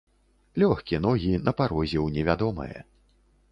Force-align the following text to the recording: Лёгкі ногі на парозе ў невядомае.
Лёгкі 0.63 0.99
ногі 1.07 1.33
на 1.49 1.53
парозе 1.61 1.99
ў 2.05 2.17
невядомае. 2.17 2.79